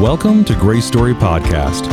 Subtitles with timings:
[0.00, 1.88] Welcome to Grace Story Podcast.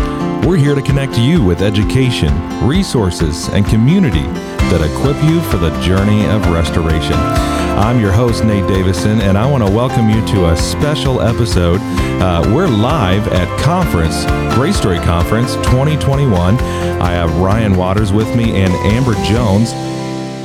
[0.46, 2.31] We're here to connect you with education,
[2.67, 7.15] resources, and community that equip you for the journey of restoration.
[7.15, 11.79] I'm your host, Nate Davison, and I want to welcome you to a special episode.
[12.21, 16.59] Uh, we're live at Conference, Grace Story Conference 2021.
[17.01, 19.71] I have Ryan Waters with me and Amber Jones.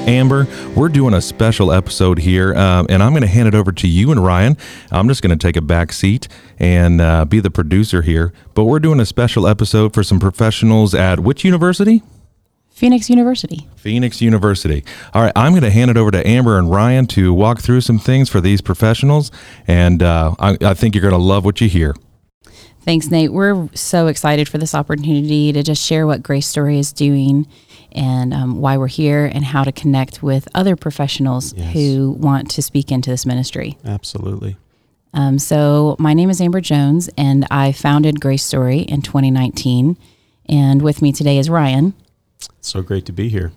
[0.07, 3.71] Amber, we're doing a special episode here, um, and I'm going to hand it over
[3.73, 4.57] to you and Ryan.
[4.91, 6.27] I'm just going to take a back seat
[6.58, 8.32] and uh, be the producer here.
[8.55, 12.03] But we're doing a special episode for some professionals at which university?
[12.71, 13.68] Phoenix University.
[13.77, 14.85] Phoenix University.
[15.13, 17.82] All right, I'm going to hand it over to Amber and Ryan to walk through
[17.82, 19.30] some things for these professionals,
[19.67, 21.94] and uh, I, I think you're going to love what you hear.
[22.82, 23.32] Thanks, Nate.
[23.32, 27.46] We're so excited for this opportunity to just share what Grace Story is doing
[27.93, 31.72] and um, why we're here and how to connect with other professionals yes.
[31.72, 33.77] who want to speak into this ministry.
[33.84, 34.56] Absolutely.
[35.12, 39.96] Um, so, my name is Amber Jones, and I founded Grace Story in 2019.
[40.46, 41.94] And with me today is Ryan.
[42.60, 43.52] So great to be here.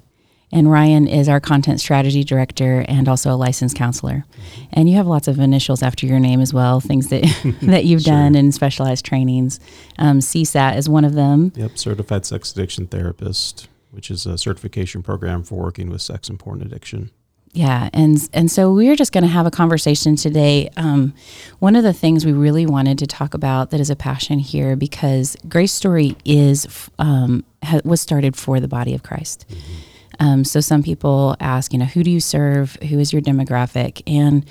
[0.54, 4.26] And Ryan is our content strategy director and also a licensed counselor.
[4.72, 7.24] And you have lots of initials after your name as well, things that
[7.64, 8.14] that you've sure.
[8.14, 9.60] done in specialized trainings.
[9.98, 11.52] Um, CSAT is one of them.
[11.56, 16.40] Yep, certified sex addiction therapist which is a certification program for working with sex and
[16.40, 17.12] porn addiction.
[17.52, 20.72] Yeah, and and so we're just going to have a conversation today.
[20.76, 21.14] Um,
[21.60, 24.76] one of the things we really wanted to talk about that is a passion here
[24.76, 29.46] because Grace Story is um, ha, was started for the body of Christ.
[29.48, 29.74] Mm-hmm.
[30.20, 32.76] Um, so some people ask, you know, who do you serve?
[32.90, 34.02] Who is your demographic?
[34.08, 34.46] And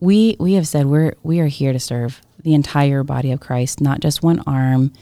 [0.00, 3.80] we we have said we're we are here to serve the entire body of Christ,
[3.80, 4.92] not just one arm,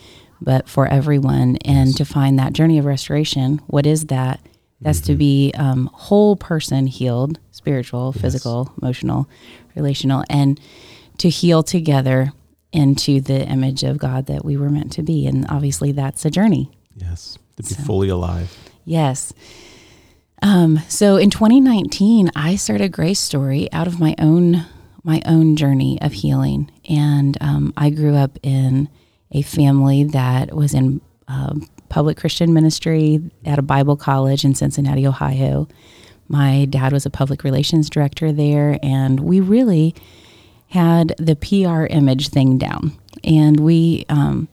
[0.41, 1.57] but for everyone.
[1.65, 1.97] And yes.
[1.97, 4.41] to find that journey of restoration, what is that?
[4.81, 5.13] That's mm-hmm.
[5.13, 8.23] to be um, whole person healed, spiritual, yes.
[8.23, 9.29] physical, emotional,
[9.75, 10.61] relational, and
[11.19, 12.33] to heal together
[12.73, 15.27] into the image of God that we were meant to be.
[15.27, 16.71] And obviously, that's a journey.
[16.97, 18.57] Yes, to be so, fully alive.
[18.85, 19.33] Yes.
[20.43, 24.67] Um, so in 2019, I started Grace Story out of my own
[25.05, 28.89] my own journey of healing, and um, I grew up in
[29.33, 31.55] a family that was in uh,
[31.89, 35.67] public Christian ministry at a Bible college in Cincinnati, Ohio.
[36.29, 39.95] My dad was a public relations director there, and we really
[40.69, 42.97] had the PR image thing down.
[43.25, 44.49] And we um,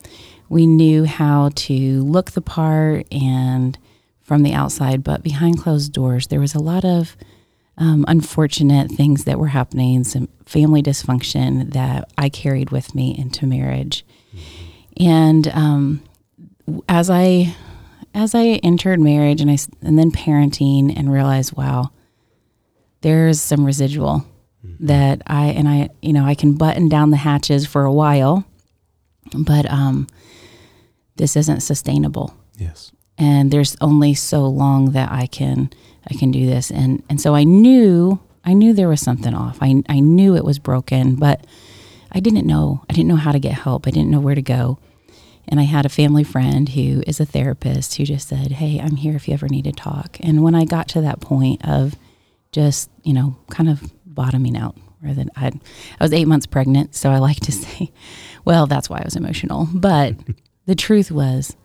[0.49, 3.77] we knew how to look the part and
[4.29, 7.17] from the outside, but behind closed doors, there was a lot of
[7.79, 13.47] um, unfortunate things that were happening, some family dysfunction that I carried with me into
[13.47, 14.05] marriage.
[14.97, 16.03] And um,
[16.87, 17.55] as I
[18.13, 21.89] as I entered marriage and I and then parenting and realized, wow,
[23.01, 24.27] there's some residual
[24.63, 24.85] mm-hmm.
[24.85, 28.45] that I and I you know I can button down the hatches for a while,
[29.33, 30.05] but um,
[31.15, 32.35] this isn't sustainable.
[32.59, 32.91] Yes.
[33.19, 35.69] And there's only so long that I can
[36.09, 39.59] I can do this, and and so I knew I knew there was something off.
[39.61, 41.45] I I knew it was broken, but
[42.11, 42.83] I didn't know.
[42.89, 43.85] I didn't know how to get help.
[43.85, 44.79] I didn't know where to go.
[45.47, 48.97] And I had a family friend who is a therapist who just said, Hey, I'm
[48.97, 50.17] here if you ever need to talk.
[50.21, 51.95] And when I got to that point of
[52.51, 56.95] just, you know, kind of bottoming out, rather than I, I was eight months pregnant.
[56.95, 57.91] So I like to say,
[58.45, 59.67] well, that's why I was emotional.
[59.73, 60.15] But
[60.65, 61.55] the truth was,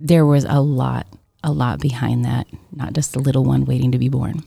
[0.00, 1.06] there was a lot,
[1.44, 4.42] a lot behind that, not just the little one waiting to be born.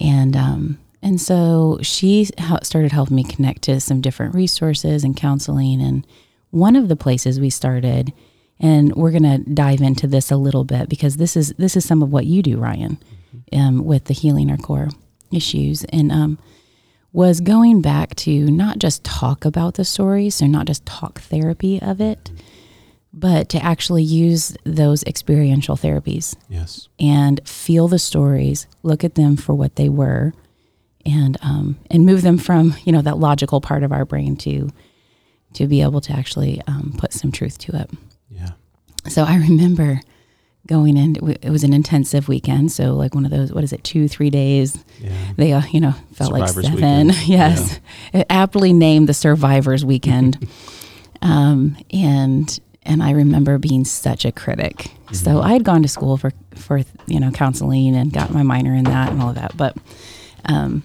[0.00, 2.24] And, um, and so she
[2.62, 6.06] started helping me connect to some different resources and counseling and
[6.50, 8.12] one of the places we started,
[8.58, 11.84] and we're going to dive into this a little bit because this is this is
[11.84, 12.98] some of what you do, Ryan,
[13.34, 13.60] mm-hmm.
[13.60, 14.88] um, with the healing our core
[15.30, 16.38] issues, and um,
[17.12, 21.80] was going back to not just talk about the stories, so not just talk therapy
[21.82, 22.30] of it,
[23.16, 26.36] but to actually use those experiential therapies.
[26.48, 30.34] Yes, and feel the stories, look at them for what they were,
[31.04, 34.70] and um, and move them from you know that logical part of our brain to
[35.54, 37.90] to be able to actually um, put some truth to it.
[38.30, 38.50] Yeah.
[39.08, 40.00] So I remember
[40.66, 41.16] going in.
[41.42, 43.52] It was an intensive weekend, so like one of those.
[43.52, 43.82] What is it?
[43.84, 44.76] Two, three days.
[45.00, 45.12] Yeah.
[45.36, 47.08] They, uh, you know, felt Survivors like seven.
[47.26, 47.80] yes,
[48.12, 48.24] yeah.
[48.28, 50.48] aptly named the Survivors Weekend.
[51.22, 54.76] um, and and I remember being such a critic.
[54.76, 55.14] Mm-hmm.
[55.14, 58.74] So I had gone to school for for you know counseling and got my minor
[58.74, 59.76] in that and all of that, but.
[60.48, 60.84] Um,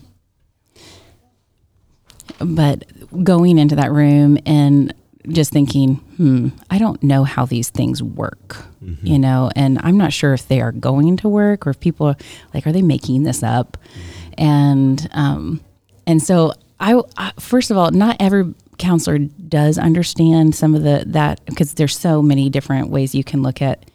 [2.39, 2.85] but
[3.23, 4.93] going into that room and
[5.27, 9.05] just thinking, hmm, I don't know how these things work, mm-hmm.
[9.05, 12.07] you know, and I'm not sure if they are going to work or if people
[12.07, 12.15] are
[12.53, 13.77] like, are they making this up?
[13.77, 14.33] Mm-hmm.
[14.37, 15.61] And, um,
[16.07, 21.03] and so I, I, first of all, not every counselor does understand some of the
[21.07, 23.89] that because there's so many different ways you can look at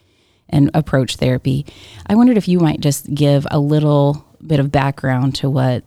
[0.49, 1.65] and approach therapy.
[2.07, 5.83] I wondered if you might just give a little bit of background to what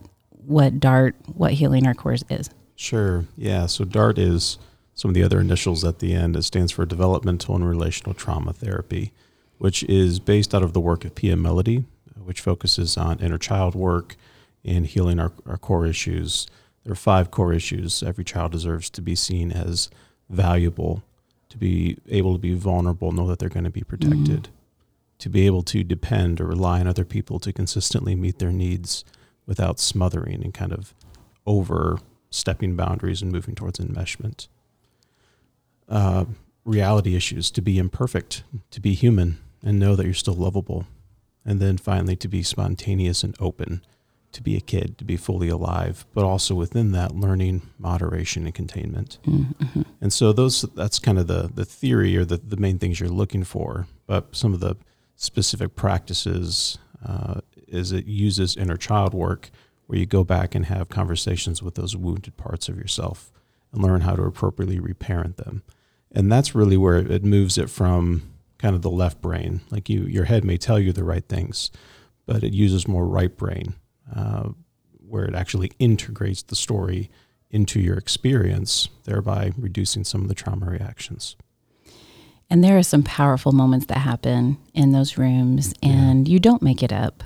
[0.47, 2.51] what DART, what Healing Our Cores is.
[2.75, 3.25] Sure.
[3.37, 3.67] Yeah.
[3.67, 4.59] So DART is
[4.95, 6.37] some of the other initials at the end.
[6.37, 9.13] It stands for Developmental and Relational Trauma Therapy,
[9.59, 11.85] which is based out of the work of Pia Mellody,
[12.17, 14.17] which focuses on inner child work
[14.65, 16.47] and healing our, our core issues.
[16.85, 18.03] There are five core issues.
[18.03, 19.91] Every child deserves to be seen as
[20.29, 21.03] valuable,
[21.51, 24.53] to be able to be vulnerable, know that they're going to be protected, mm-hmm.
[25.19, 29.05] to be able to depend or rely on other people to consistently meet their needs
[29.47, 30.95] without smothering and kind of
[31.47, 34.49] overstepping boundaries and moving towards enmeshment.
[35.89, 36.25] Uh,
[36.65, 40.87] reality issues to be imperfect, to be human, and know that you're still lovable.
[41.45, 43.83] And then finally, to be spontaneous and open
[44.33, 48.55] to be a kid, to be fully alive, but also within that learning moderation and
[48.55, 49.19] containment.
[49.27, 49.83] Mm-hmm.
[50.01, 53.09] And so those that's kind of the the theory or the, the main things you're
[53.09, 53.87] looking for.
[54.07, 54.77] But some of the
[55.17, 59.51] specific practices uh, is it uses inner child work
[59.87, 63.33] where you go back and have conversations with those wounded parts of yourself
[63.73, 65.63] and learn how to appropriately reparent them.
[66.13, 69.61] And that's really where it moves it from kind of the left brain.
[69.71, 71.71] Like you your head may tell you the right things,
[72.27, 73.75] but it uses more right brain
[74.15, 74.51] uh,
[75.09, 77.11] where it actually integrates the story
[77.51, 81.37] into your experience, thereby reducing some of the trauma reactions.
[82.49, 86.83] And there are some powerful moments that happen in those rooms, and you don't make
[86.83, 87.23] it up.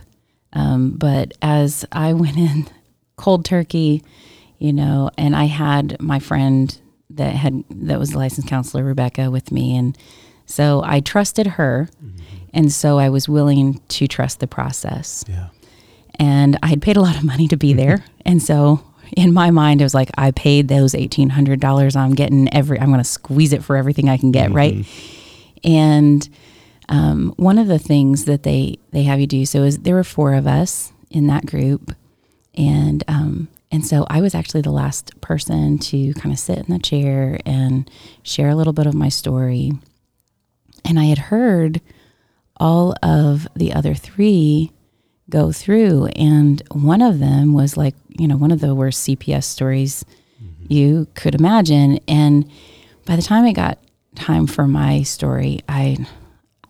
[0.53, 2.67] Um, but as I went in
[3.17, 4.03] cold turkey,
[4.59, 6.77] you know, and I had my friend
[7.11, 9.97] that had that was the licensed counselor Rebecca with me, and
[10.47, 12.47] so I trusted her, mm-hmm.
[12.53, 15.25] and so I was willing to trust the process.
[15.29, 15.49] Yeah
[16.19, 18.05] and I had paid a lot of money to be there.
[18.25, 18.85] and so
[19.17, 21.97] in my mind, it was like, I paid those $1,800.
[21.97, 24.47] I'm getting every, I'm going to squeeze it for everything I can get.
[24.47, 24.57] Mm-hmm.
[24.57, 24.87] Right.
[25.63, 26.29] And,
[26.89, 30.05] um, one of the things that they, they have you do, so is there were
[30.05, 31.95] four of us in that group.
[32.55, 36.67] And, um, and so I was actually the last person to kind of sit in
[36.69, 37.91] the chair and
[38.23, 39.73] share a little bit of my story.
[40.85, 41.81] And I had heard
[42.59, 44.71] all of the other three
[45.31, 46.07] go through.
[46.17, 50.05] And one of them was like, you know, one of the worst CPS stories
[50.43, 50.73] mm-hmm.
[50.73, 51.99] you could imagine.
[52.07, 52.51] And
[53.07, 53.79] by the time it got
[54.15, 56.07] time for my story, I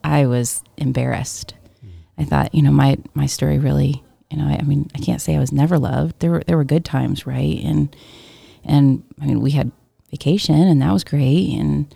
[0.02, 1.54] I was embarrassed.
[1.84, 1.90] Mm.
[2.18, 5.20] I thought, you know, my my story really, you know, I, I, mean, I can't
[5.20, 6.20] say I was never loved.
[6.20, 7.60] There were there were good times, right?
[7.62, 7.94] And
[8.64, 9.72] and I mean, we had
[10.10, 11.54] vacation, and that was great.
[11.58, 11.94] And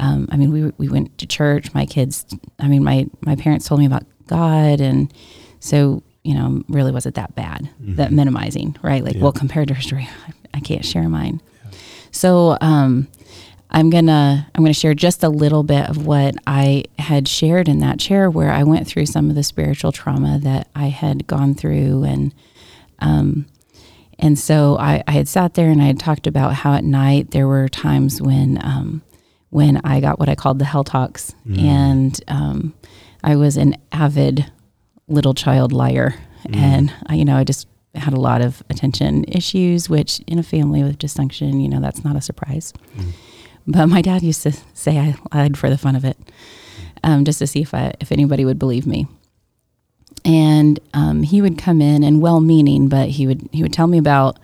[0.00, 1.74] um, I mean, we we went to church.
[1.74, 2.26] My kids,
[2.58, 5.12] I mean, my my parents told me about God, and
[5.60, 7.96] so, you know, really was it that bad, mm-hmm.
[7.96, 9.02] that minimizing, right?
[9.02, 9.22] Like, yeah.
[9.22, 10.08] well, compared to her story,
[10.54, 11.40] I, can't share mine.
[11.64, 11.78] Yeah.
[12.10, 13.08] So, um,
[13.70, 17.80] I'm gonna I'm gonna share just a little bit of what I had shared in
[17.80, 21.54] that chair where I went through some of the spiritual trauma that I had gone
[21.54, 22.34] through and
[23.00, 23.46] um
[24.18, 27.30] and so I, I had sat there and I had talked about how at night
[27.30, 29.02] there were times when um
[29.50, 31.62] when I got what I called the hell talks mm.
[31.62, 32.74] and um
[33.22, 34.50] I was an avid
[35.08, 36.14] little child liar.
[36.44, 36.56] Mm.
[36.56, 40.42] And, I, you know, I just had a lot of attention issues, which in a
[40.42, 42.72] family with dysfunction, you know, that's not a surprise.
[42.96, 43.12] Mm.
[43.66, 46.16] But my dad used to say I lied for the fun of it,
[47.02, 49.06] um, just to see if I, if anybody would believe me.
[50.24, 53.98] And um, he would come in and well-meaning, but he would he would tell me
[53.98, 54.38] about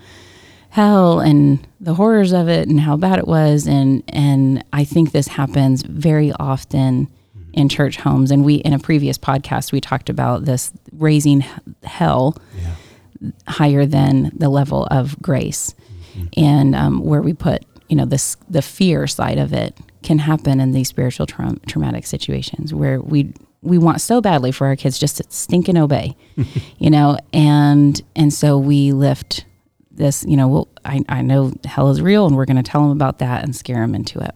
[0.70, 3.66] hell and the horrors of it and how bad it was.
[3.66, 7.08] And and I think this happens very often
[7.54, 8.30] in church homes.
[8.30, 11.40] And we, in a previous podcast, we talked about this raising
[11.82, 13.30] hell yeah.
[13.46, 15.74] higher than the level of grace,
[16.12, 16.26] mm-hmm.
[16.36, 20.60] and um, where we put, you know, this the fear side of it can happen
[20.60, 23.32] in these spiritual tra- traumatic situations where we
[23.62, 26.16] we want so badly for our kids just to stink and obey,
[26.78, 29.46] you know, and and so we lift
[29.92, 32.82] this, you know, well, I, I know hell is real, and we're going to tell
[32.82, 34.34] them about that and scare them into it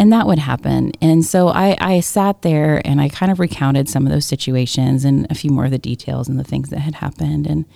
[0.00, 0.92] and that would happen.
[1.02, 5.04] And so I, I sat there and I kind of recounted some of those situations
[5.04, 7.46] and a few more of the details and the things that had happened.
[7.46, 7.66] And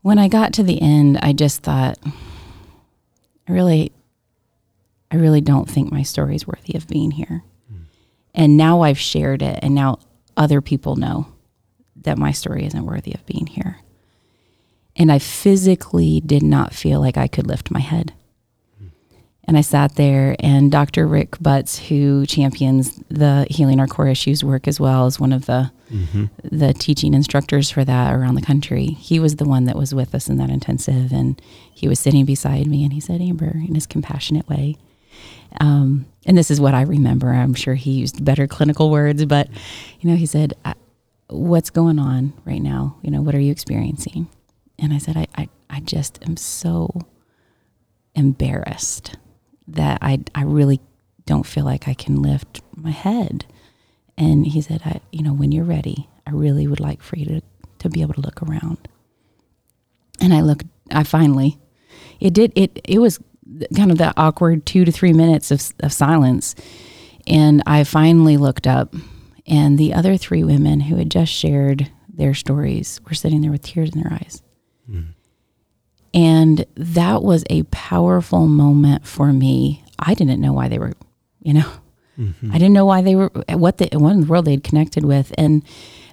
[0.00, 3.92] when I got to the end, I just thought, I really,
[5.10, 7.44] I really don't think my story is worthy of being here.
[7.70, 7.82] Mm.
[8.34, 9.98] And now I've shared it, and now
[10.38, 11.26] other people know
[11.96, 13.76] that my story isn't worthy of being here.
[14.96, 18.14] And I physically did not feel like I could lift my head.
[19.50, 21.08] And I sat there, and Dr.
[21.08, 25.46] Rick Butts, who champions the Healing Our Core Issues work as well, is one of
[25.46, 26.26] the Mm-hmm.
[26.56, 28.86] the teaching instructors for that around the country.
[28.86, 31.42] He was the one that was with us in that intensive, and
[31.74, 34.76] he was sitting beside me, and he said, "Amber," in his compassionate way.
[35.60, 37.32] Um, and this is what I remember.
[37.32, 39.48] I'm sure he used better clinical words, but
[39.98, 40.54] you know, he said,
[41.26, 42.98] "What's going on right now?
[43.02, 44.28] You know, what are you experiencing?"
[44.78, 46.88] And I said, "I, I, I just am so
[48.14, 49.16] embarrassed
[49.74, 50.80] that I, I really
[51.26, 53.46] don't feel like I can lift my head."
[54.20, 57.24] And he said, I, you know, when you're ready, I really would like for you
[57.24, 57.40] to,
[57.78, 58.86] to be able to look around.
[60.20, 61.58] And I looked, I finally,
[62.20, 63.18] it did, it, it was
[63.74, 66.54] kind of that awkward two to three minutes of, of silence.
[67.26, 68.94] And I finally looked up,
[69.46, 73.62] and the other three women who had just shared their stories were sitting there with
[73.62, 74.42] tears in their eyes.
[74.84, 75.00] Hmm.
[76.12, 79.84] And that was a powerful moment for me.
[79.98, 80.92] I didn't know why they were,
[81.42, 81.70] you know,
[82.52, 85.32] I didn't know why they were what the what in the world they'd connected with,
[85.38, 85.62] and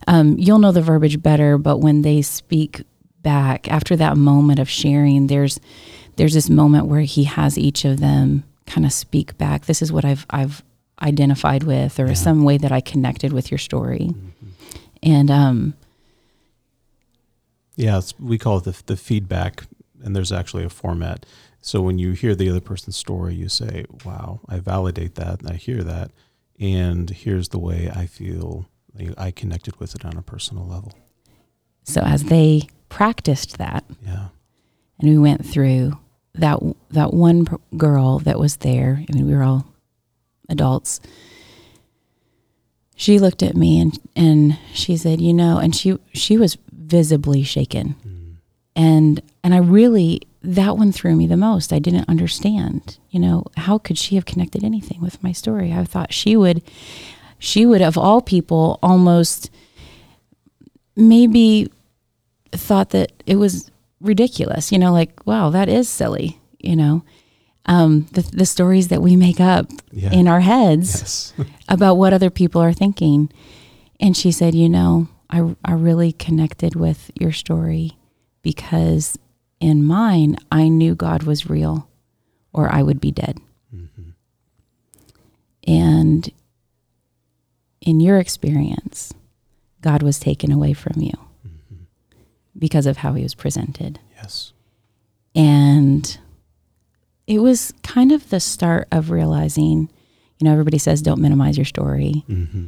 [0.07, 1.57] um, you'll know the verbiage better.
[1.57, 2.83] But when they speak
[3.23, 5.59] back after that moment of sharing, there's
[6.15, 9.65] there's this moment where he has each of them kind of speak back.
[9.65, 10.63] This is what I've I've
[11.01, 12.13] identified with, or Yeah.
[12.13, 14.11] some way that I connected with your story,
[15.03, 15.73] and um,
[17.75, 19.63] Yeah, it's, we call it the, the feedback,
[20.03, 21.25] and there's actually a format.
[21.61, 25.49] So when you hear the other person's story, you say, "Wow, I validate that, and
[25.49, 26.11] I hear that,
[26.59, 28.67] and here's the way I feel
[29.17, 30.93] I connected with it on a personal level."
[31.83, 34.27] so as they practiced that, Yeah,
[34.99, 35.97] and we went through
[36.35, 36.59] that
[36.91, 39.03] that one girl that was there.
[39.09, 39.65] I mean, we were all
[40.49, 40.99] adults.
[42.95, 47.43] She looked at me and and she said, "You know," and she she was visibly
[47.43, 48.16] shaken, mm.
[48.77, 51.73] And and I really that one threw me the most.
[51.73, 52.97] I didn't understand.
[53.09, 55.73] You know, how could she have connected anything with my story?
[55.73, 56.61] I thought she would,
[57.39, 59.49] she would of all people almost
[60.95, 61.69] maybe
[62.51, 63.69] thought that it was
[63.99, 67.03] ridiculous, you know, like, wow, that is silly, you know.
[67.65, 70.13] Um, the, the stories that we make up Yeah.
[70.13, 71.33] in our heads yes,
[71.67, 73.29] about what other people are thinking.
[73.99, 77.96] And she said, you know, I, I really connected with your story
[78.47, 79.19] because
[79.59, 81.89] in mine, I knew God was real
[82.53, 83.39] or I would be dead.
[85.67, 86.31] And
[87.81, 89.13] in your experience,
[89.81, 91.11] God was taken away from you
[92.57, 93.99] because of how he was presented.
[94.15, 94.53] yes,
[95.35, 96.17] And
[97.27, 99.89] it was kind of the start of realizing,
[100.39, 102.23] you know, everybody says don't minimize your story.
[102.27, 102.67] hmm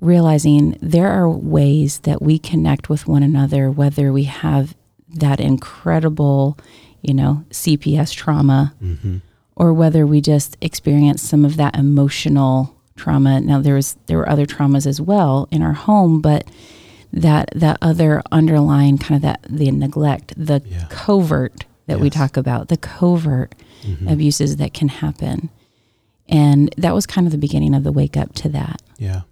[0.00, 4.74] Realizing there are ways that we connect with one another, whether we have
[5.14, 6.58] that incredible,
[7.02, 9.18] you know, CPS trauma hmm
[9.54, 13.38] or whether we just experience some of that emotional trauma.
[13.38, 16.48] Now there was there were other traumas as well in our home, but
[17.12, 20.86] that that other underlying kind of that the neglect, the Yeah.
[20.88, 23.54] covert that we talk about, the covert
[23.84, 25.50] hmm abuses that can happen.
[26.28, 28.80] And that was kind of the beginning of the wake up to that.
[28.98, 29.22] Yeah.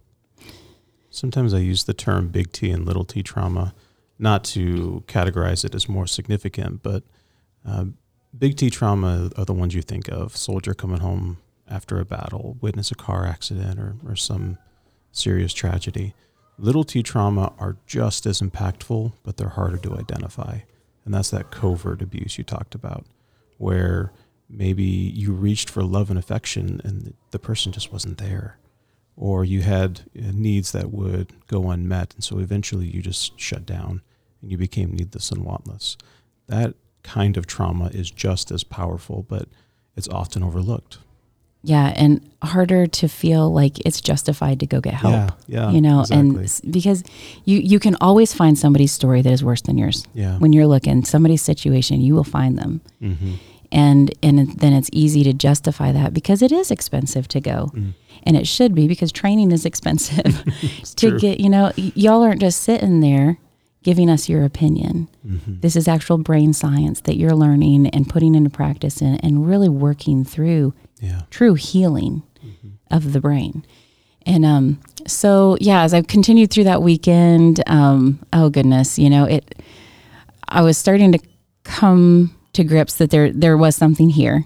[1.11, 3.73] Sometimes I use the term big T and little t trauma,
[4.21, 7.03] not to categorize it as more significant, but
[7.67, 7.87] uh,
[8.37, 12.57] big T trauma are the ones you think of soldier coming home after a battle,
[12.61, 14.59] witness a car accident, or, or some
[15.13, 16.15] serious tragedy.
[16.59, 20.59] Little t trauma are just as impactful, but they're harder to identify.
[21.05, 23.07] And that's that covert abuse you talked about,
[23.57, 24.13] where
[24.49, 28.59] maybe you reached for love and affection and the person just wasn't there
[29.21, 33.67] or you had uh, needs that would go unmet, and so eventually you just shut
[33.67, 34.01] down
[34.43, 35.97] and you became needless and wantless.
[36.47, 39.49] That kind of trauma is just as powerful, but
[39.97, 40.99] it's often overlooked.
[41.63, 45.13] Yeah, and harder to feel like it's justified to go get help.
[45.13, 46.45] Yeah, yeah, you know, and exactly.
[46.45, 47.05] s- because
[47.45, 50.07] you you can always find somebody's story that is worse than yours.
[50.15, 52.81] Yeah, When you're looking somebody's situation, you will find them.
[53.03, 53.35] mm-hmm.
[53.73, 57.93] and and then it's easy to justify that because it is expensive to go Mm.
[58.25, 60.43] and it should be because training is expensive
[60.97, 61.19] to true.
[61.21, 63.39] get you know y'all aren't just sitting there
[63.83, 65.61] giving us your opinion Mm-hmm.
[65.61, 69.69] this is actual brain science that you're learning and putting into practice and, and really
[69.69, 72.69] working through yeah, true healing Mm-hmm.
[72.91, 73.65] of the brain
[74.27, 79.25] and um so yeah as i've continued through that weekend um oh goodness you know
[79.25, 79.55] it
[80.49, 81.19] i was starting to
[81.65, 84.45] come to grips that there there was something here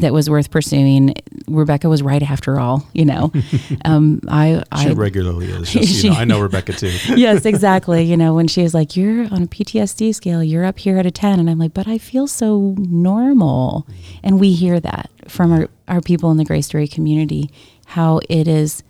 [0.00, 1.14] that was worth pursuing
[1.48, 2.86] Rebecca was right after all.
[2.92, 3.32] You know,
[3.84, 5.70] um, I She I regularly is.
[5.72, 6.90] Just, She- you know, I know Rebecca too.
[7.16, 8.02] yes, exactly.
[8.04, 11.06] You know, when she was like, "You're on a PTSD scale, you're up here at
[11.06, 13.86] a 10," and I'm like, "But I feel so normal,"
[14.22, 17.50] and we hear that from our our people in the Grace Story community,
[17.86, 18.82] how it is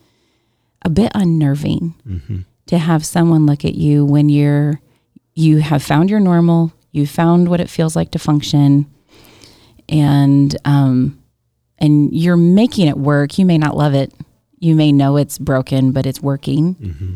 [0.83, 2.39] a bit unnerving Mm-hmm.
[2.67, 4.81] to have someone look at you when you're
[5.35, 8.87] you have found your normal, you found what it feels like to function,
[9.89, 11.23] and um,
[11.79, 13.39] and you're making it work.
[13.39, 14.13] You may not love it.
[14.59, 16.75] You may know it's broken, but it's working.
[16.77, 17.15] Mm-hmm.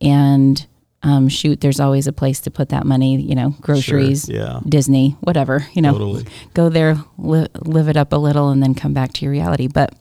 [0.00, 0.66] And
[1.02, 3.20] um, shoot, there's always a place to put that money.
[3.20, 4.36] You know, groceries, Sure.
[4.36, 4.60] Yeah.
[4.68, 5.66] Disney, whatever.
[5.72, 6.24] You know, Totally.
[6.54, 9.66] go there, li- live it up a little, and then come back to your reality.
[9.66, 9.94] But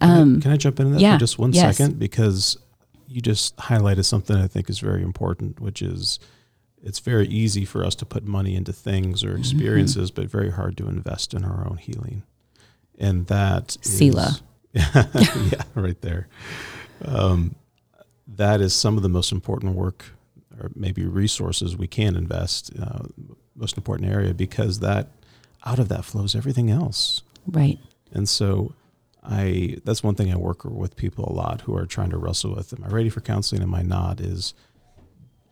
[0.00, 1.90] um, Can I jump into that yeah, for just one second?
[1.90, 1.98] yes.
[1.98, 2.56] Because
[3.08, 6.18] you just highlighted something I think is very important, which is
[6.82, 9.34] it's very easy for us to put money into things Mm-hmm.
[9.34, 12.22] or experiences, but very hard to invest in our own healing.
[12.98, 14.40] And that Selah.
[14.72, 16.28] yeah, right there.
[17.04, 17.54] Um,
[18.26, 20.04] that is some of the most important work
[20.58, 23.00] or maybe resources we can invest, uh,
[23.54, 25.08] most important area, because that
[25.64, 27.22] out of that flows everything else.
[27.46, 27.78] right,
[28.12, 28.72] And so
[29.22, 32.54] I that's one thing I work with people a lot who are trying to wrestle
[32.54, 34.54] with am I ready for counseling am I not is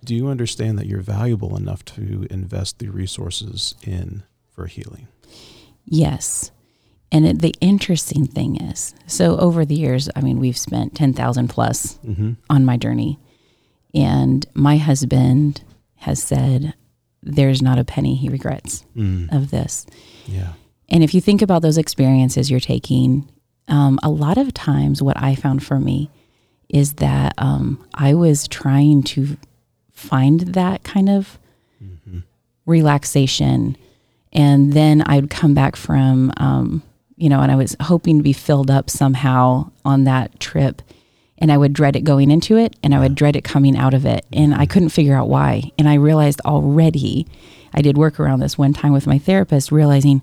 [0.05, 5.09] do you understand that you're valuable enough to invest the resources in for healing?
[5.87, 6.51] yes.
[7.13, 11.13] And it, the interesting thing is, so over the years, I mean, we've spent ten
[11.13, 12.33] thousand plus Mm-hmm.
[12.51, 13.21] on my journey.
[13.95, 15.63] And my husband
[15.97, 16.75] has said
[17.23, 19.33] there's not a penny he regrets Mm.
[19.33, 19.87] of this.
[20.27, 20.55] Yeah.
[20.89, 23.31] And if you think about those experiences you're taking,
[23.69, 26.11] um, a lot of times what I found for me
[26.69, 29.37] is that um, I was trying to
[29.95, 31.39] find that kind of
[31.83, 32.21] Mm-hmm.
[32.67, 33.77] relaxation.
[34.33, 36.83] And then I'd come back from, um,
[37.17, 40.81] you know, and I was hoping to be filled up somehow on that trip.
[41.39, 43.93] And I would dread it going into it and I would dread it coming out
[43.93, 44.25] of it.
[44.33, 45.73] And I couldn't figure out why.
[45.79, 47.27] And I realized already,
[47.75, 50.23] I did work around this one time with my therapist, realizing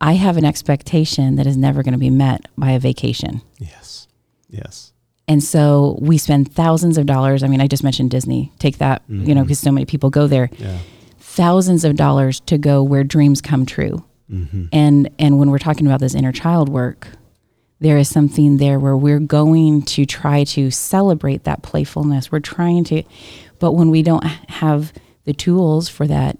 [0.00, 3.40] I have an expectation that is never going to be met by a vacation.
[3.58, 4.06] Yes.
[4.48, 4.92] Yes.
[5.28, 7.42] And so we spend thousands of dollars.
[7.42, 8.50] I mean, I just mentioned Disney.
[8.58, 10.48] Take that, you know, because so many people go there.
[10.56, 10.78] Yeah.
[11.18, 14.04] Thousands of dollars to go where dreams come true.
[14.32, 14.66] Mm-hmm.
[14.72, 17.08] And and when we're talking about this inner child work,
[17.80, 22.32] there is something there where we're going to try to celebrate that playfulness.
[22.32, 23.02] We're trying to,
[23.58, 24.92] but when we don't have
[25.24, 26.38] the tools for that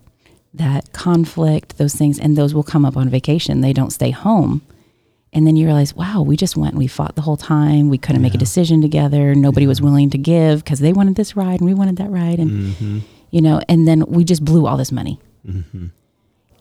[0.55, 3.61] that conflict, those things, and those will come up on vacation.
[3.61, 4.63] They don't stay home.
[5.33, 7.91] And then you realize, wow, we just went and we fought the whole time.
[7.91, 9.35] We couldn't make a decision together.
[9.35, 12.39] Nobody was willing to give because they wanted this ride and we wanted that ride.
[12.39, 12.99] And, Mm-hmm.
[13.31, 15.21] you know, and then we just blew all this money.
[15.47, 15.87] Mm-hmm.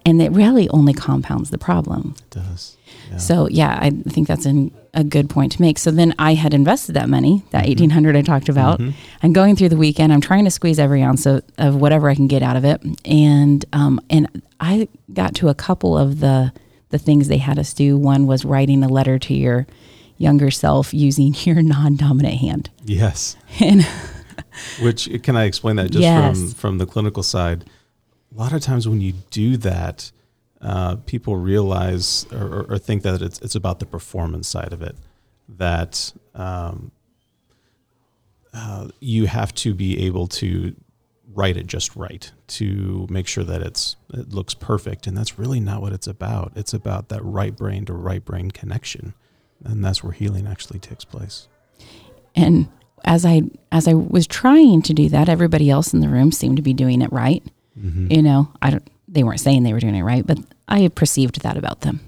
[0.06, 2.15] And it really only compounds the problem.
[2.17, 2.77] It does.
[3.12, 3.17] Yeah.
[3.17, 5.77] So yeah, I think that's an, a good point to make.
[5.77, 7.69] So then I had invested that money, that Mhm.
[7.69, 8.80] eighteen hundred I talked about.
[8.80, 8.93] Mhm.
[9.23, 10.12] I'm going through the weekend.
[10.13, 12.82] I'm trying to squeeze every ounce of, of whatever I can get out of it.
[13.06, 16.51] And um, and I got to a couple of the
[16.89, 17.97] the things they had us do.
[17.97, 19.67] One was writing a letter to your
[20.17, 22.69] younger self using your non-dominant hand.
[22.84, 23.36] Yes.
[23.60, 23.86] And
[24.82, 26.38] Which can I explain that just Yes.
[26.39, 27.65] from from the clinical side?
[28.36, 30.12] A lot of times when you do that,
[30.62, 34.82] uh, people realize or, or, or think that it's it's about the performance side of
[34.82, 34.95] it.
[35.47, 36.91] That um,
[38.54, 40.76] uh, you have to be able to
[41.38, 45.60] write it just right to make sure that it's it looks perfect, and that's really
[45.60, 46.52] not what it's about.
[46.56, 49.13] It's about that right brain to right brain connection,
[49.63, 51.47] and that's where healing actually takes place.
[52.36, 52.67] and
[53.06, 56.58] as I as I was trying to do that, everybody else in the room seemed
[56.58, 57.43] to be doing it right.
[57.80, 58.12] Mm-hmm.
[58.12, 61.41] you know i don't they weren't saying they were doing it right but i perceived
[61.43, 62.00] that about them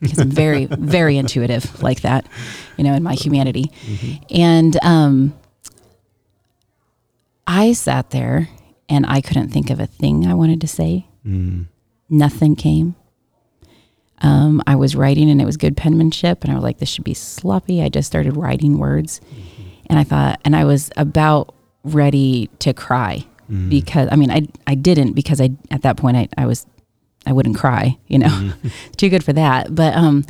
[0.00, 2.28] because i'm very very intuitive like that
[2.76, 4.22] you know in my humanity Mm-hmm.
[4.30, 5.34] and um
[7.46, 8.48] i sat there
[8.88, 11.66] and i couldn't think of a thing i wanted to say Mm.
[12.08, 12.94] nothing came
[14.22, 17.04] um, i was writing and it was good penmanship and i was like this should
[17.04, 19.20] be sloppy i just started writing words
[19.88, 23.70] and i thought and i was about ready to cry Mm.
[23.70, 26.66] because I mean I I didn't because I at that point I, I was
[27.26, 28.26] I wouldn't cry, you know.
[28.26, 28.68] Mm-hmm.
[28.96, 29.72] Too good for that.
[29.72, 30.24] But um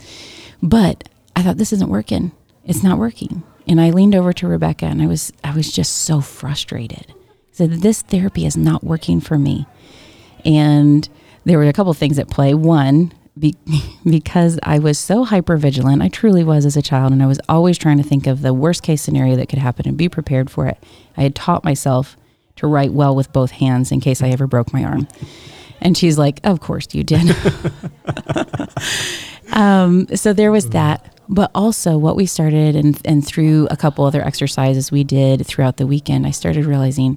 [0.63, 2.33] but I thought this isn't working.
[2.67, 3.43] It's not working.
[3.67, 7.15] And I leaned over to Rebecca and I was I was just so frustrated.
[7.57, 9.65] Said this therapy is not working for me.
[10.45, 11.09] And
[11.47, 12.53] there were a couple things at play.
[12.53, 13.55] One, be,
[14.05, 17.41] because I was so hyper vigilant, I truly was as a child, and I was
[17.49, 20.51] always trying to think of the worst case scenario that could happen and be prepared
[20.51, 20.77] for it.
[21.17, 22.19] I had taught myself
[22.57, 25.09] to write well with both hands in case I ever broke my arm.
[25.81, 27.35] And she's like, Of course you did.
[29.53, 31.19] um, so there was that.
[31.27, 35.79] But also, what we started, and, and through a couple other exercises we did throughout
[35.79, 37.17] the weekend, I started realizing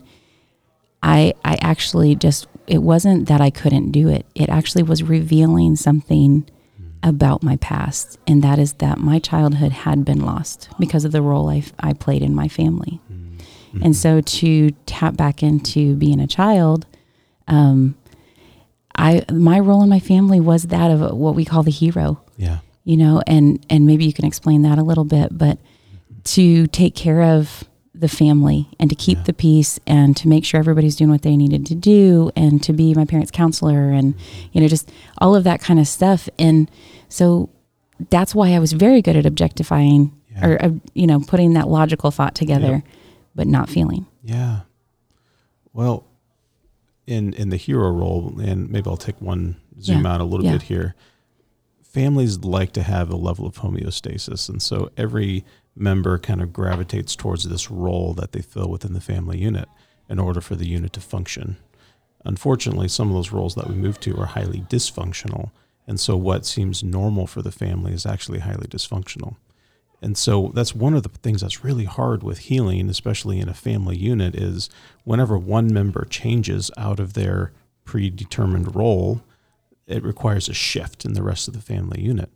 [1.01, 4.25] I, I actually just, it wasn't that I couldn't do it.
[4.35, 6.49] It actually was revealing something
[7.01, 8.17] about my past.
[8.27, 11.93] And that is that my childhood had been lost because of the role I, I
[11.93, 12.99] played in my family.
[13.11, 13.83] Mm-hmm.
[13.83, 16.85] And so to tap back into being a child,
[17.47, 17.95] um,
[18.95, 22.57] I my role in my family was that of what we call the hero, Yeah.
[22.83, 25.57] you know, and and maybe you can explain that a little bit, but
[26.25, 27.63] to take care of
[27.99, 29.23] the family and to keep Yeah.
[29.25, 32.73] the peace and to make sure everybody's doing what they needed to do and to
[32.73, 34.13] be my parents' counselor and
[34.53, 36.69] you know just all of that kind of stuff and
[37.09, 37.49] so
[38.09, 40.47] that's why I was very good at objectifying Yeah.
[40.47, 42.83] or uh, you know putting that logical thought together
[43.35, 44.61] but not feeling Yeah.
[45.73, 46.05] Well,
[47.07, 50.63] in in the hero role, and maybe I'll take one zoom out a little bit
[50.63, 50.95] here.
[51.83, 55.43] Families like to have a level of homeostasis, and so every
[55.79, 59.67] member kind of gravitates towards this role that they fill within the family unit
[60.09, 61.57] in order for the unit to function.
[62.25, 65.51] Unfortunately, some of those roles that we move to are highly dysfunctional,
[65.87, 69.37] and so what seems normal for the family is actually highly dysfunctional.
[70.01, 73.53] And so that's one of the things that's really hard with healing, especially in a
[73.53, 74.69] family unit, is
[75.03, 77.51] whenever one member changes out of their
[77.85, 79.21] predetermined role,
[79.87, 82.29] it requires a shift in the rest of the family unit.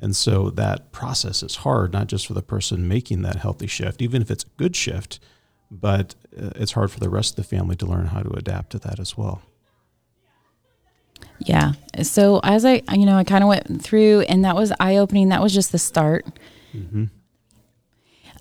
[0.00, 4.00] And so that process is hard, not just for the person making that healthy shift,
[4.00, 5.18] even if it's a good shift,
[5.70, 8.70] but uh, it's hard for the rest of the family to learn how to adapt
[8.70, 9.42] to that as well.
[11.40, 11.72] Yeah.
[12.02, 15.28] So as I, you know, I kind of went through, and that was eye opening.
[15.28, 16.26] That was just the start.
[16.74, 17.04] Mm-hmm.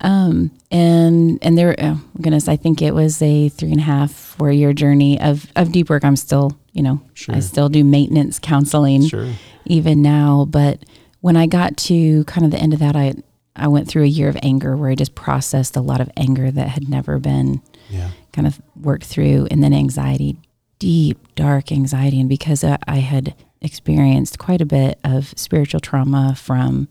[0.01, 4.11] Um, and and there, oh, goodness, I think it was a three and a half,
[4.11, 6.03] four year journey of of deep work.
[6.05, 7.35] I'm still, you know, Sure.
[7.35, 9.27] I still do maintenance counseling Sure.
[9.65, 10.45] even now.
[10.47, 10.83] But
[11.21, 13.13] when I got to kind of the end of that, I
[13.55, 16.51] I went through a year of anger where I just processed a lot of anger
[16.51, 18.09] that had never been Yeah.
[18.31, 20.37] kind of worked through and then anxiety
[20.79, 22.19] deep dark anxiety.
[22.19, 26.87] And because I, I had experienced quite a bit of spiritual trauma from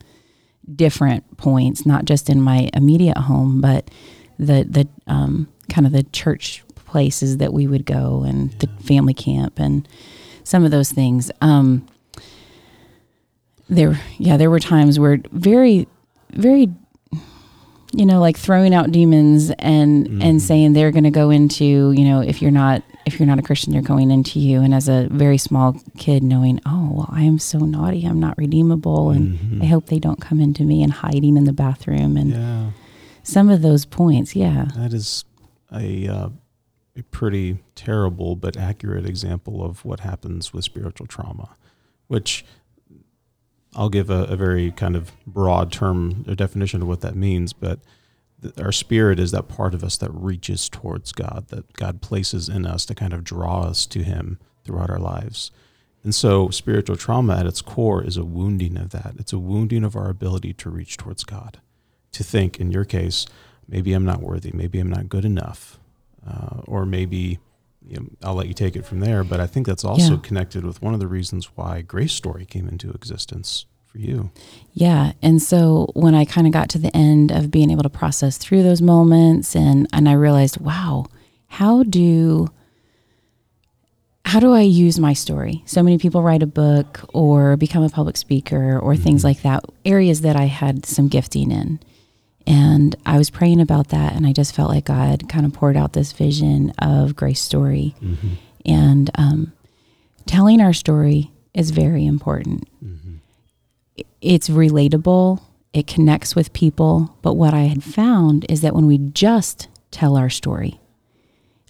[0.74, 3.88] different points not just in my immediate home but
[4.36, 9.14] the the um, kind of the church places that we would go and the family
[9.14, 9.86] camp and
[10.42, 11.30] some of those things.
[11.40, 11.86] Um,
[13.68, 15.86] there yeah there were times where very
[16.32, 16.68] very
[17.92, 20.22] you know like throwing out demons and Mhm.
[20.22, 23.38] and saying they're going to go into you know if you're not if you're not
[23.38, 27.08] a christian they're going into you and as a very small kid knowing oh well
[27.10, 29.62] i am so naughty i'm not redeemable and Mhm.
[29.62, 32.70] i hope they don't come into me and hiding in the bathroom and Yeah.
[33.22, 35.24] some of those points yeah That is
[35.72, 36.28] a uh,
[36.98, 41.50] a pretty terrible but accurate example of what happens with spiritual trauma,
[42.08, 42.42] which
[43.76, 47.52] I'll give a, a very kind of broad term or definition of what that means.
[47.52, 47.80] But
[48.42, 52.48] th- our spirit is that part of us that reaches towards God, that God places
[52.48, 55.50] in us to kind of draw us to Him throughout our lives.
[56.02, 59.14] And so, spiritual trauma at its core is a wounding of that.
[59.18, 61.58] It's a wounding of our ability to reach towards God,
[62.12, 63.26] to think, in your case,
[63.68, 65.80] maybe I'm not worthy, maybe I'm not good enough,
[66.26, 67.40] uh, or maybe
[67.88, 69.24] you know, I'll let you take it from there.
[69.24, 70.20] But I think that's also Yeah.
[70.22, 74.30] connected with one of the reasons why Grace Story came into existence for you.
[74.72, 75.12] Yeah.
[75.22, 78.36] And so when I kind of got to the end of being able to process
[78.36, 81.06] through those moments and and I realized, wow,
[81.48, 82.48] how do
[84.24, 85.62] how do I use my story?
[85.66, 89.28] So many people write a book or become a public speaker or things mm-hmm.
[89.28, 91.78] like that, areas that I had some gifting in.
[92.46, 95.76] And I was praying about that and I just felt like God kind of poured
[95.76, 97.94] out this vision of Grace Story.
[98.02, 98.28] Mm-hmm.
[98.64, 99.52] And um,
[100.26, 103.14] telling our story is very important Mm-hmm.
[104.20, 105.40] it's relatable,
[105.72, 107.16] it connects with people.
[107.22, 110.80] But what I had found is that when we just tell our story,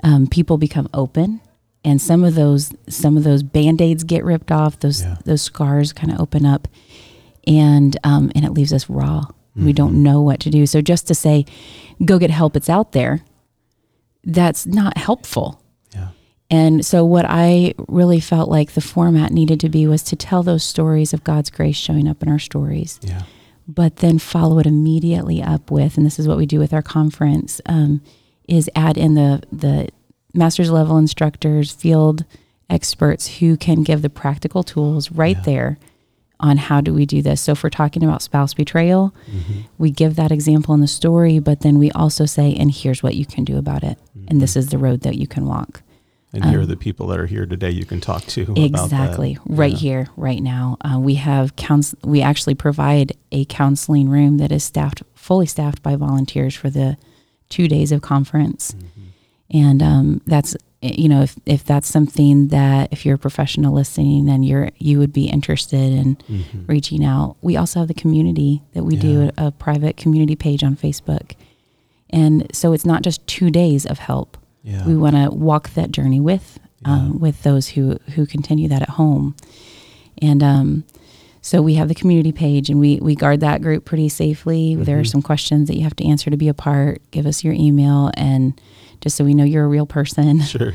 [0.02, 1.40] um, people become open,
[1.84, 4.78] and some of those some of those band aids get ripped off.
[4.80, 5.16] Those Yeah.
[5.24, 6.68] those scars kind of open up,
[7.46, 9.24] and um, and it leaves us raw.
[9.56, 10.66] We don't know what to do.
[10.66, 11.46] So just to say,
[12.04, 13.22] "Go get help," it's out there.
[14.24, 15.60] That's not helpful.
[15.94, 16.08] Yeah.
[16.50, 20.42] And so, what I really felt like the format needed to be was to tell
[20.42, 23.22] those stories of God's grace showing up in our stories, Yeah.
[23.68, 26.82] but then follow it immediately up with, and this is what we do with our
[26.82, 28.00] conference, um,
[28.48, 29.88] is add in the the
[30.34, 32.24] master's level instructors, field
[32.68, 35.42] experts who can give the practical tools right Yeah.
[35.44, 35.78] there
[36.40, 37.40] on how do we do this.
[37.40, 39.60] So, if we're talking about spouse betrayal, Mm-hmm.
[39.78, 43.14] we give that example in the story, but then we also say, and here's what
[43.14, 45.82] you can do about it, and this is the road that you can walk.
[46.32, 48.42] And here are the people that are here today you can talk to.
[48.42, 48.70] about that.
[48.84, 49.38] Exactly.
[49.46, 49.78] Right Yeah.
[49.78, 50.76] here, right now.
[50.82, 55.82] Uh, we have counsel- we actually provide a counseling room that is staffed, fully staffed
[55.82, 56.98] by volunteers for the
[57.48, 58.72] two days of conference.
[58.72, 59.58] Mm-hmm.
[59.58, 60.54] And um, that's,
[60.98, 64.98] you know, if, if that's something that if you're a professional listening and you're, you
[64.98, 66.68] would be interested in Mhm.
[66.68, 67.36] reaching out.
[67.42, 69.30] We also have the community that we do Yeah.
[69.38, 71.32] a, a private community page on Facebook.
[72.10, 74.86] And so it's not just two days of help Yeah.
[74.86, 78.90] we want to walk that journey with um, with those who who continue that at
[78.90, 79.34] home
[80.18, 80.84] and um,
[81.40, 84.98] so we have the community page and we we guard that group pretty safely there
[84.98, 85.10] are Mhm.
[85.10, 88.10] some questions that you have to answer to be a part give us your email
[88.16, 88.60] and
[89.00, 90.72] just so we know you're a real person Sure.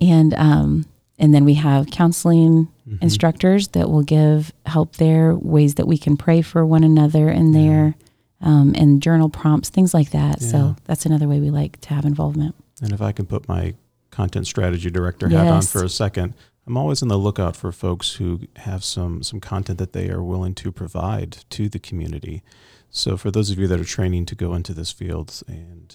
[0.00, 0.86] and um,
[1.18, 3.02] and then we have counseling Mhm.
[3.02, 7.52] instructors that will give help there ways that we can pray for one another in
[7.52, 7.60] Yeah.
[7.60, 7.94] there
[8.40, 10.48] um, and journal prompts things like that Yeah.
[10.48, 13.74] so that's another way we like to have involvement And if I can put my
[14.10, 16.32] content strategy director hat on for a second,
[16.66, 20.22] I'm always on the lookout for folks who have some some content that they are
[20.22, 22.42] willing to provide to the community.
[22.90, 25.94] So for those of you that are training to go into this field, and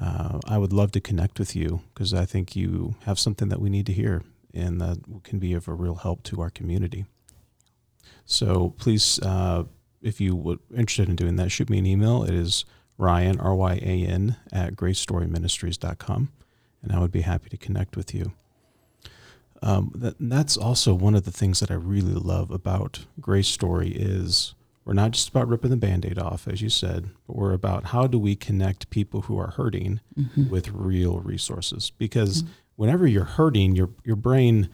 [0.00, 3.60] uh, I would love to connect with you because I think you have something that
[3.60, 4.22] we need to hear,
[4.54, 7.06] and that can be of a real help to our community.
[8.24, 9.64] So please, uh,
[10.02, 12.22] if you would interested in doing that, shoot me an email.
[12.22, 12.64] It is
[12.96, 16.32] Ryan, R Y A N, at gracestoryministries.com,
[16.82, 18.32] and I would be happy to connect with you.
[19.60, 23.90] Um, that, that's also one of the things that I really love about Grace Story
[23.90, 24.54] is
[24.88, 28.06] we're not just about ripping the band-aid off, as you said, but we're about how
[28.06, 30.48] do we connect people who are hurting Mhm.
[30.48, 31.92] with real resources.
[31.98, 32.42] Because
[32.76, 34.70] whenever you're hurting, your your brain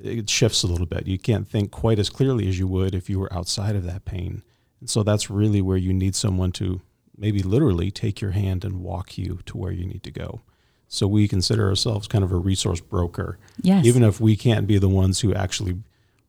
[0.00, 1.06] it shifts a little bit.
[1.08, 4.04] You can't think quite as clearly as you would if you were outside of that
[4.04, 4.42] pain.
[4.80, 6.80] And so that's really where you need someone to
[7.16, 10.40] maybe literally take your hand and walk you to where you need to go.
[10.86, 14.78] So we consider ourselves kind of a resource broker, yes even if we can't be
[14.78, 15.76] the ones who actually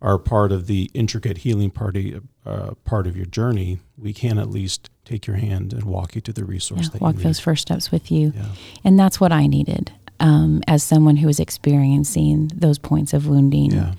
[0.01, 3.79] are part of the intricate healing party uh, part of your journey.
[3.97, 7.15] We can at least take your hand and walk you to the resource yeah, walk
[7.17, 8.31] those first steps with you.
[8.35, 8.45] yeah.
[8.83, 13.71] And that's what I needed um, as someone who was experiencing those points of wounding.
[13.71, 13.93] Yeah.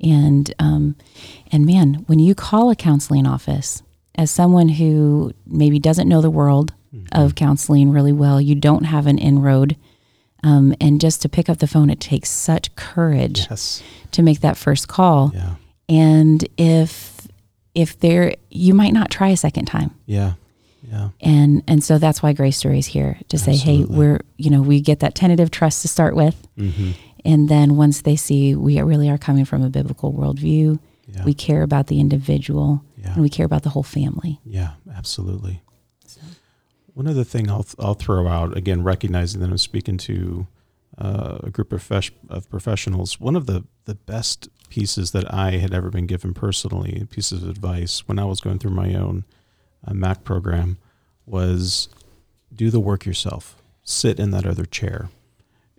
[0.00, 0.96] And um,
[1.52, 3.82] and man, when you call a counseling office
[4.16, 7.08] as someone who maybe doesn't know the world Mhm.
[7.12, 9.76] of counseling really well, you don't have an inroad.
[10.44, 13.82] Um, and just to pick up the phone, it takes such courage Yes.
[14.12, 15.32] to make that first call.
[15.34, 15.54] Yeah.
[15.88, 17.26] And if
[17.74, 19.90] if there, you might not try a second time.
[20.06, 20.34] Yeah.
[20.92, 21.08] Yeah.
[21.22, 24.60] and and so that's why Grace Story is here to say, hey, we're you know
[24.62, 26.90] we get that tentative trust to start with, hmm
[27.26, 30.78] and then once they see we really are coming from a biblical worldview,
[31.08, 31.24] Yeah.
[31.24, 33.14] we care about the individual yeah.
[33.14, 34.40] and we care about the whole family.
[34.44, 35.62] Yeah, absolutely.
[36.94, 40.46] One other thing I'll I'll throw out again, recognizing that I'm speaking to
[40.96, 43.20] uh, a group of, fesh- of professionals.
[43.20, 47.50] One of the the best pieces that I had ever been given personally, pieces of
[47.50, 49.24] advice when I was going through my own
[49.86, 50.78] uh, MAC program,
[51.26, 51.88] was
[52.54, 53.56] do the work yourself.
[53.82, 55.10] Sit in that other chair,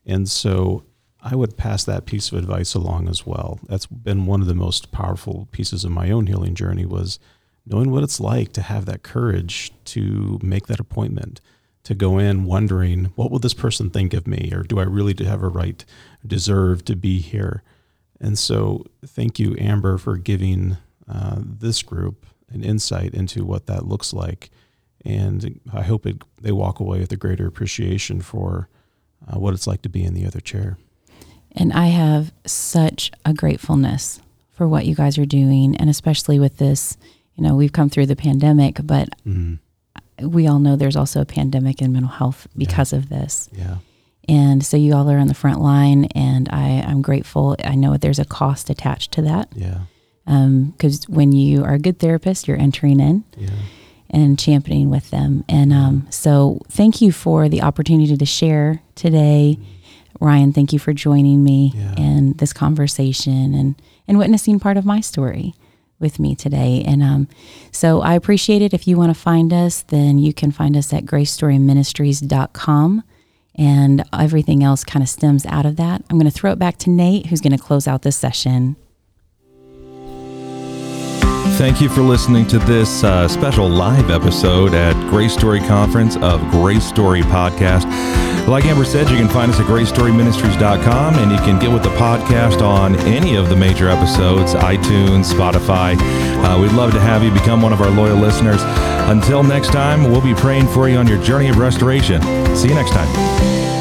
[0.06, 0.84] and so
[1.22, 3.60] I would pass that piece of advice along as well.
[3.68, 7.20] That's been one of the most powerful pieces of my own healing journey was
[7.66, 11.42] knowing what it's like to have that courage to make that appointment,
[11.84, 14.52] to go in wondering, what will this person think of me?
[14.54, 15.84] Or do I really have a right,
[16.26, 17.64] deserve to be here?
[18.20, 23.86] And so, thank you, Amber, for giving uh, this group an insight into what that
[23.86, 24.50] looks like.
[25.04, 28.70] And I hope it, they walk away with a greater appreciation for
[29.28, 30.78] uh, what it's like to be in the other chair.
[31.52, 34.20] And I have such a gratefulness
[34.52, 36.98] for what you guys are doing, and especially with this.
[37.36, 39.60] You know, we've come through the pandemic, but Mm,
[40.22, 43.50] we all know there's also a pandemic in mental health because of this.
[43.52, 43.78] yeah.
[44.28, 47.56] And so you all are on the front line, and I, I'm grateful.
[47.64, 49.82] I know there's a cost attached to that Yeah.
[50.26, 53.50] because when you are a good therapist, you're entering in Yeah.
[54.10, 55.44] and championing with them.
[55.48, 59.60] And um, so thank you for the opportunity to share today.
[60.20, 61.94] Ryan, thank you for joining me Yeah.
[61.98, 63.76] in this conversation and,
[64.08, 65.54] and witnessing part of my story
[66.00, 66.84] with me today.
[66.86, 67.28] And um,
[67.72, 68.74] so I appreciate it.
[68.74, 73.04] If you want to find us, then you can find us at gracestoryministries.com.
[73.58, 76.04] And everything else kind of stems out of that.
[76.10, 78.76] I'm going to throw it back to Nate, who's going to close out this session.
[81.58, 86.42] Thank you for listening to this uh, special live episode at Grace Story Conference of
[86.52, 87.86] Grace Story Podcast.
[88.48, 91.90] Like Amber said, you can find us at gracestoryministries.com and you can get with the
[91.90, 95.98] podcast on any of the major episodes, iTunes, Spotify.
[96.44, 98.62] Uh, we'd love to have you become one of our loyal listeners.
[99.10, 102.22] Until next time, we'll be praying for you on your journey of restoration.
[102.56, 103.75] See you next time.